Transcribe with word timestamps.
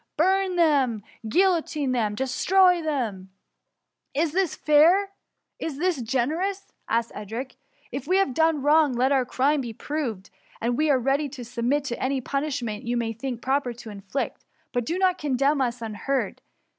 burn 0.17 0.55
them! 0.55 1.03
guilloCine 1.27 1.93
them! 1.93 2.15
destroy 2.15 2.81
them 2.81 3.29
r 3.29 3.35
*' 3.75 4.13
Is 4.23 4.31
this 4.31 4.55
fair? 4.55 5.11
is 5.59 5.77
this 5.77 6.01
generous?^ 6.01 6.71
asked 6.89 7.11
Edric. 7.13 7.49
^^ 7.49 7.55
If 7.91 8.07
we 8.07 8.17
have 8.17 8.33
done 8.33 8.63
wroi^, 8.63 8.95
let 8.97 9.11
our 9.11 9.25
crime 9.25 9.61
be 9.61 9.73
proved, 9.73 10.31
and 10.59 10.75
we 10.75 10.89
are 10.89 10.97
ready 10.97 11.29
to 11.29 11.45
submit 11.45 11.83
to 11.83 12.01
any 12.03 12.19
punishment 12.19 12.83
you 12.83 12.97
may 12.97 13.13
think 13.13 13.43
proper 13.43 13.73
to 13.73 13.91
inflict; 13.91 14.43
but 14.73 14.85
do 14.87 14.97
not 14.97 15.19
condemn 15.19 15.61
us 15.61 15.83
unheard. 15.83 16.41